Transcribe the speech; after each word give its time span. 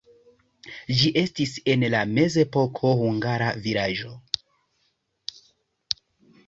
Ĝi 1.01 1.11
estis 1.21 1.51
en 1.73 1.85
la 1.95 1.99
mezepoko 2.15 2.95
hungara 3.03 3.53
vilaĝo. 3.67 4.13